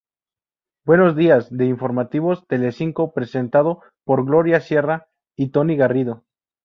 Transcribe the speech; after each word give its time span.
Buenos 0.83 1.15
días" 1.15 1.55
de 1.55 1.67
"Informativos 1.67 2.47
Telecinco", 2.47 3.13
presentado 3.13 3.83
por 4.03 4.25
Gloria 4.25 4.59
Serra 4.59 5.07
y 5.37 5.49
Toni 5.49 5.75
Garrido. 5.77 6.23